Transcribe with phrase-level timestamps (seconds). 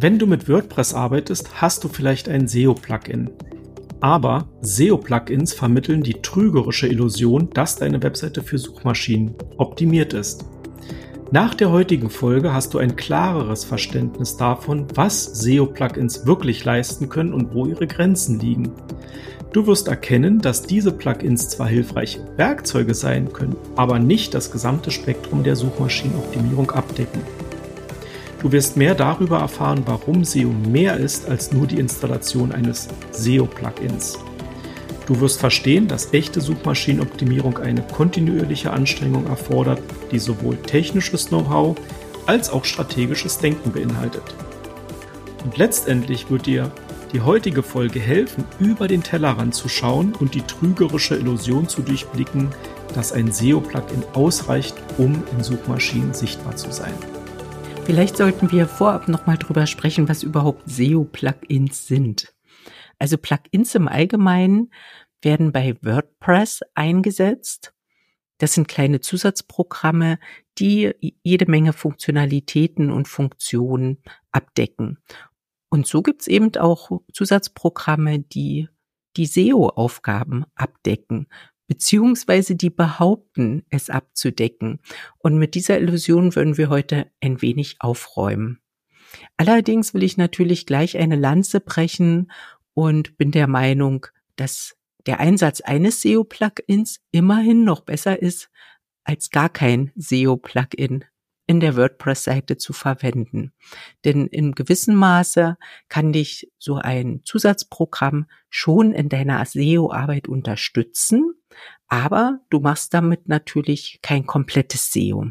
[0.00, 3.30] Wenn du mit WordPress arbeitest, hast du vielleicht ein SEO-Plugin.
[3.98, 10.44] Aber SEO-Plugins vermitteln die trügerische Illusion, dass deine Webseite für Suchmaschinen optimiert ist.
[11.32, 17.32] Nach der heutigen Folge hast du ein klareres Verständnis davon, was SEO-Plugins wirklich leisten können
[17.32, 18.70] und wo ihre Grenzen liegen.
[19.52, 24.92] Du wirst erkennen, dass diese Plugins zwar hilfreiche Werkzeuge sein können, aber nicht das gesamte
[24.92, 27.22] Spektrum der Suchmaschinenoptimierung abdecken.
[28.40, 34.16] Du wirst mehr darüber erfahren, warum SEO mehr ist als nur die Installation eines SEO-Plugins.
[35.06, 39.80] Du wirst verstehen, dass echte Suchmaschinenoptimierung eine kontinuierliche Anstrengung erfordert,
[40.12, 41.76] die sowohl technisches Know-how
[42.26, 44.22] als auch strategisches Denken beinhaltet.
[45.44, 46.70] Und letztendlich wird dir
[47.12, 52.50] die heutige Folge helfen, über den Tellerrand zu schauen und die trügerische Illusion zu durchblicken,
[52.94, 56.94] dass ein SEO-Plugin ausreicht, um in Suchmaschinen sichtbar zu sein.
[57.88, 62.34] Vielleicht sollten wir vorab nochmal drüber sprechen, was überhaupt SEO-Plugins sind.
[62.98, 64.70] Also Plugins im Allgemeinen
[65.22, 67.72] werden bei WordPress eingesetzt.
[68.36, 70.18] Das sind kleine Zusatzprogramme,
[70.58, 74.98] die jede Menge Funktionalitäten und Funktionen abdecken.
[75.70, 78.68] Und so gibt's eben auch Zusatzprogramme, die
[79.16, 81.26] die SEO-Aufgaben abdecken
[81.68, 84.80] beziehungsweise die behaupten, es abzudecken.
[85.18, 88.60] Und mit dieser Illusion würden wir heute ein wenig aufräumen.
[89.36, 92.32] Allerdings will ich natürlich gleich eine Lanze brechen
[92.74, 98.50] und bin der Meinung, dass der Einsatz eines SEO-Plugins immerhin noch besser ist,
[99.04, 101.04] als gar kein SEO-Plugin
[101.48, 103.52] in der WordPress-Seite zu verwenden.
[104.04, 105.56] Denn in gewissem Maße
[105.88, 111.32] kann dich so ein Zusatzprogramm schon in deiner SEO-Arbeit unterstützen,
[111.88, 115.30] aber du machst damit natürlich kein komplettes SEO.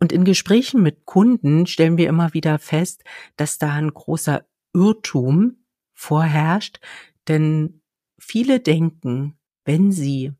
[0.00, 3.04] Und in Gesprächen mit Kunden stellen wir immer wieder fest,
[3.36, 5.58] dass da ein großer Irrtum
[5.92, 6.80] vorherrscht,
[7.28, 7.82] denn
[8.18, 10.32] viele denken, wenn sie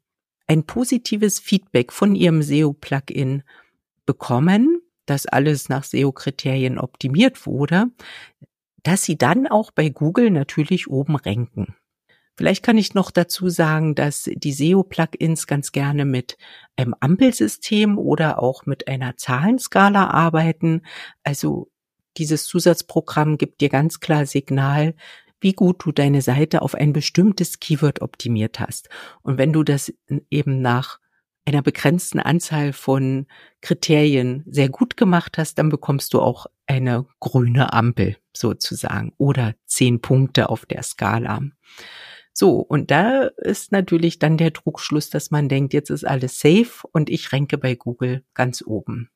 [0.46, 3.42] ein positives Feedback von ihrem SEO-Plugin
[4.10, 7.86] bekommen, dass alles nach SEO-Kriterien optimiert wurde,
[8.82, 11.76] dass sie dann auch bei Google natürlich oben ranken.
[12.36, 16.38] Vielleicht kann ich noch dazu sagen, dass die SEO-Plugins ganz gerne mit
[16.74, 20.82] einem Ampelsystem oder auch mit einer Zahlenskala arbeiten.
[21.22, 21.70] Also
[22.16, 24.96] dieses Zusatzprogramm gibt dir ganz klar Signal,
[25.40, 28.88] wie gut du deine Seite auf ein bestimmtes Keyword optimiert hast.
[29.22, 29.92] Und wenn du das
[30.30, 30.98] eben nach
[31.44, 33.26] einer begrenzten Anzahl von
[33.60, 40.00] Kriterien sehr gut gemacht hast, dann bekommst du auch eine grüne Ampel sozusagen oder zehn
[40.00, 41.40] Punkte auf der Skala.
[42.32, 46.86] So, und da ist natürlich dann der Trugschluss, dass man denkt, jetzt ist alles safe
[46.92, 49.10] und ich renke bei Google ganz oben.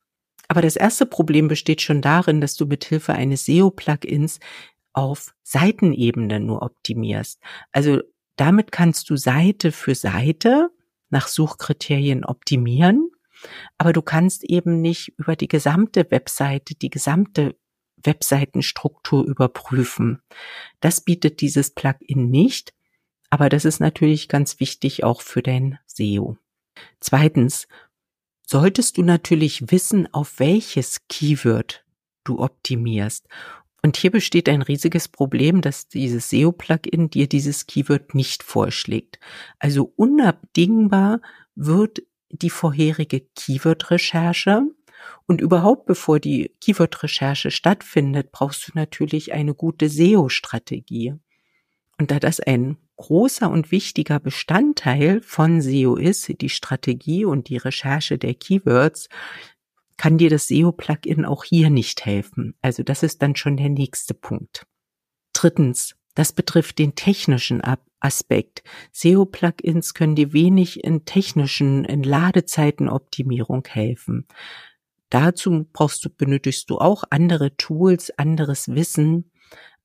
[0.49, 4.41] Aber das erste Problem besteht schon darin, dass du mit Hilfe eines SEO-Plugins
[4.93, 7.41] auf Seitenebene nur optimierst.
[7.73, 8.01] Also
[8.37, 10.71] damit kannst du Seite für Seite
[11.15, 13.11] nach Suchkriterien optimieren,
[13.79, 17.57] aber du kannst eben nicht über die gesamte Webseite, die gesamte
[18.03, 20.21] Webseitenstruktur überprüfen.
[20.81, 22.75] Das bietet dieses Plugin nicht.
[23.31, 26.37] Aber das ist natürlich ganz wichtig auch für dein SEO.
[27.01, 27.67] Zweitens,
[28.47, 31.85] solltest du natürlich wissen, auf welches Keyword
[32.23, 33.27] du optimierst.
[33.85, 39.21] Und hier besteht ein riesiges Problem, dass dieses SEO-Plugin dir dieses Keyword nicht vorschlägt.
[39.59, 41.21] Also unabdingbar
[41.55, 44.63] wird die vorherige Keyword-Recherche
[45.27, 51.17] und überhaupt bevor die Keyword-Recherche stattfindet, brauchst du natürlich eine gute SEO-Strategie.
[51.99, 57.59] Und da das ein großer und wichtiger Bestandteil von SEO ist, die Strategie und die
[57.59, 59.11] Recherche der Keywords,
[59.97, 62.55] kann dir das SEO-Plugin auch hier nicht helfen.
[62.61, 64.67] Also das ist dann schon der nächste Punkt.
[65.33, 67.63] Drittens, das betrifft den technischen
[68.01, 68.63] Aspekt.
[68.93, 74.27] SEO-Plugins können dir wenig in technischen, in Ladezeitenoptimierung helfen.
[75.11, 79.31] Dazu brauchst du, benötigst du auch andere Tools, anderes Wissen,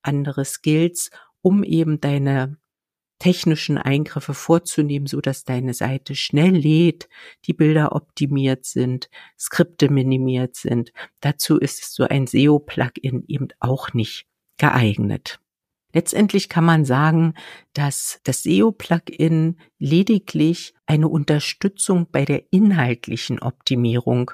[0.02, 1.10] andere Skills,
[1.42, 2.56] um eben deine
[3.20, 7.08] technischen Eingriffe vorzunehmen, so dass deine Seite schnell lädt,
[7.46, 9.08] die Bilder optimiert sind,
[9.38, 10.92] Skripte minimiert sind.
[11.20, 14.26] Dazu ist so ein SEO-Plugin eben auch nicht
[14.58, 15.38] geeignet.
[15.92, 17.34] Letztendlich kann man sagen,
[17.72, 24.30] dass das SEO-Plugin lediglich eine Unterstützung bei der inhaltlichen Optimierung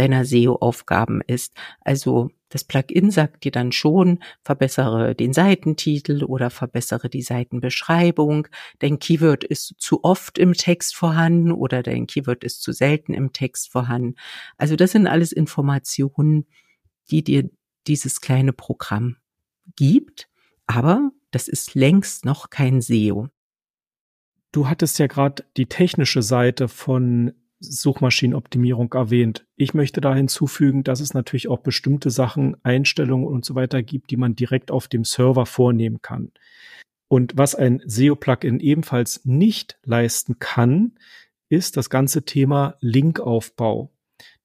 [0.00, 1.52] deiner SEO-Aufgaben ist.
[1.82, 8.48] Also das Plugin sagt dir dann schon, verbessere den Seitentitel oder verbessere die Seitenbeschreibung.
[8.78, 13.32] Dein Keyword ist zu oft im Text vorhanden oder dein Keyword ist zu selten im
[13.32, 14.14] Text vorhanden.
[14.56, 16.46] Also das sind alles Informationen,
[17.10, 17.50] die dir
[17.86, 19.16] dieses kleine Programm
[19.76, 20.28] gibt,
[20.66, 23.28] aber das ist längst noch kein SEO.
[24.50, 29.46] Du hattest ja gerade die technische Seite von Suchmaschinenoptimierung erwähnt.
[29.56, 34.10] Ich möchte da hinzufügen, dass es natürlich auch bestimmte Sachen, Einstellungen und so weiter gibt,
[34.10, 36.32] die man direkt auf dem Server vornehmen kann.
[37.08, 40.92] Und was ein SEO-Plugin ebenfalls nicht leisten kann,
[41.48, 43.90] ist das ganze Thema Linkaufbau.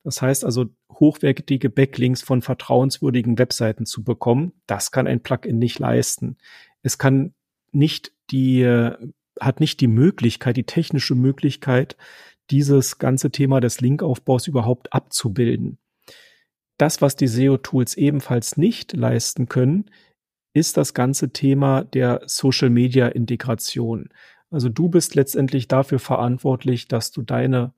[0.03, 5.79] Das heißt also, hochwertige Backlinks von vertrauenswürdigen Webseiten zu bekommen, das kann ein Plugin nicht
[5.79, 6.37] leisten.
[6.81, 7.33] Es kann
[7.71, 8.65] nicht die,
[9.39, 11.97] hat nicht die Möglichkeit, die technische Möglichkeit,
[12.51, 15.77] dieses ganze Thema des Linkaufbaus überhaupt abzubilden.
[16.77, 19.89] Das, was die SEO-Tools ebenfalls nicht leisten können,
[20.53, 24.09] ist das ganze Thema der Social-Media-Integration.
[24.49, 27.73] Also du bist letztendlich dafür verantwortlich, dass du deine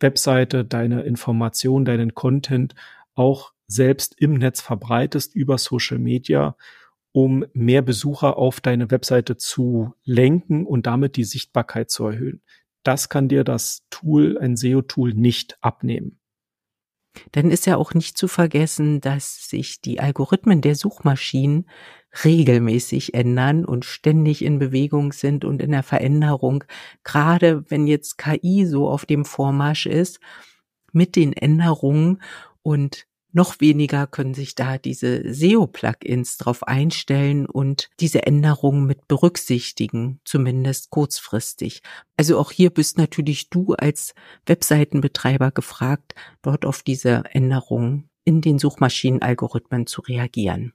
[0.00, 2.74] Webseite, deine Information, deinen Content
[3.14, 6.56] auch selbst im Netz verbreitest über Social Media,
[7.12, 12.42] um mehr Besucher auf deine Webseite zu lenken und damit die Sichtbarkeit zu erhöhen.
[12.82, 16.18] Das kann dir das Tool, ein SEO-Tool nicht abnehmen.
[17.32, 21.68] Dann ist ja auch nicht zu vergessen, dass sich die Algorithmen der Suchmaschinen
[22.24, 26.64] regelmäßig ändern und ständig in Bewegung sind und in der Veränderung.
[27.04, 30.20] Gerade wenn jetzt KI so auf dem Vormarsch ist,
[30.92, 32.22] mit den Änderungen
[32.62, 40.20] und noch weniger können sich da diese SEO-Plugins drauf einstellen und diese Änderungen mit berücksichtigen,
[40.24, 41.82] zumindest kurzfristig.
[42.16, 44.14] Also auch hier bist natürlich du als
[44.46, 50.72] Webseitenbetreiber gefragt, dort auf diese Änderungen in den Suchmaschinenalgorithmen zu reagieren.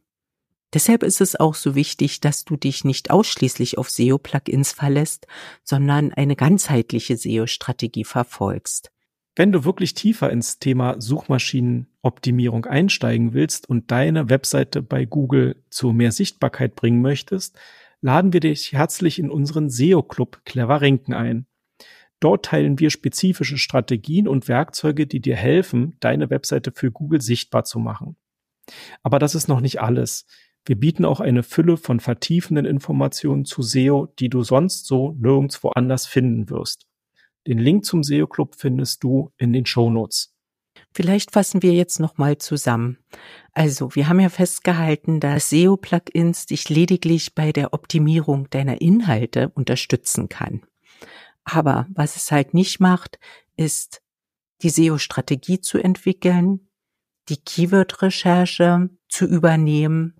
[0.73, 5.25] Deshalb ist es auch so wichtig, dass du dich nicht ausschließlich auf SEO-Plugins verlässt,
[5.63, 8.91] sondern eine ganzheitliche SEO-Strategie verfolgst.
[9.37, 15.93] Wenn du wirklich tiefer ins Thema Suchmaschinenoptimierung einsteigen willst und deine Webseite bei Google zu
[15.93, 17.55] mehr Sichtbarkeit bringen möchtest,
[18.01, 21.45] laden wir dich herzlich in unseren SEO-Club Clever Renken ein.
[22.19, 27.63] Dort teilen wir spezifische Strategien und Werkzeuge, die dir helfen, deine Webseite für Google sichtbar
[27.63, 28.15] zu machen.
[29.03, 30.25] Aber das ist noch nicht alles.
[30.65, 35.69] Wir bieten auch eine Fülle von vertiefenden Informationen zu SEO, die du sonst so nirgendwo
[35.69, 36.87] anders finden wirst.
[37.47, 40.33] Den Link zum SEO Club findest du in den Show Notes.
[40.93, 42.97] Vielleicht fassen wir jetzt nochmal zusammen.
[43.53, 50.27] Also, wir haben ja festgehalten, dass SEO-Plugins dich lediglich bei der Optimierung deiner Inhalte unterstützen
[50.27, 50.61] kann.
[51.43, 53.19] Aber was es halt nicht macht,
[53.55, 54.01] ist
[54.61, 56.67] die SEO-Strategie zu entwickeln,
[57.29, 60.19] die Keyword-Recherche zu übernehmen,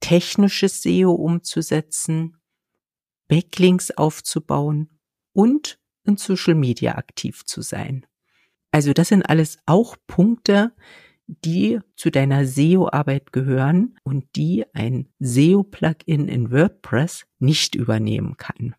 [0.00, 2.38] technisches SEO umzusetzen,
[3.28, 5.00] Backlinks aufzubauen
[5.32, 8.06] und in Social Media aktiv zu sein.
[8.70, 10.72] Also das sind alles auch Punkte,
[11.26, 18.74] die zu deiner SEO-Arbeit gehören und die ein SEO-Plugin in WordPress nicht übernehmen kann.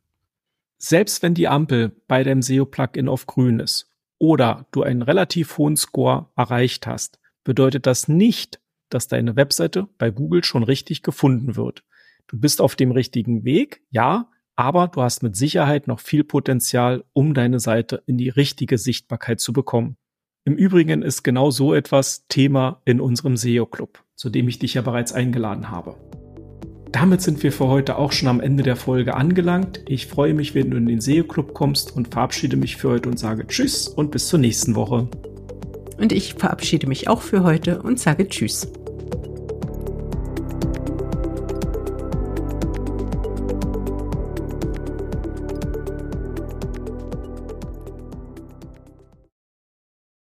[0.77, 5.75] Selbst wenn die Ampel bei deinem SEO-Plugin auf grün ist oder du einen relativ hohen
[5.75, 11.83] Score erreicht hast, bedeutet das nicht, dass deine Webseite bei Google schon richtig gefunden wird.
[12.27, 17.05] Du bist auf dem richtigen Weg, ja, aber du hast mit Sicherheit noch viel Potenzial,
[17.13, 19.95] um deine Seite in die richtige Sichtbarkeit zu bekommen.
[20.45, 24.81] Im Übrigen ist genau so etwas Thema in unserem SEO-Club, zu dem ich dich ja
[24.81, 25.95] bereits eingeladen habe.
[26.91, 29.81] Damit sind wir für heute auch schon am Ende der Folge angelangt.
[29.87, 33.19] Ich freue mich, wenn du in den SEO-Club kommst und verabschiede mich für heute und
[33.19, 35.07] sage Tschüss und bis zur nächsten Woche.
[35.97, 38.71] Und ich verabschiede mich auch für heute und sage Tschüss.